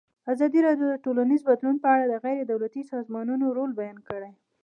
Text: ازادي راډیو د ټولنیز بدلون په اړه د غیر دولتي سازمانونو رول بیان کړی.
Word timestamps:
ازادي 0.33 0.59
راډیو 0.67 0.87
د 0.89 0.95
ټولنیز 1.05 1.41
بدلون 1.49 1.75
په 1.81 1.87
اړه 1.93 2.05
د 2.07 2.13
غیر 2.23 2.37
دولتي 2.51 2.81
سازمانونو 2.93 3.45
رول 3.57 3.71
بیان 3.79 3.97
کړی. 4.07 4.31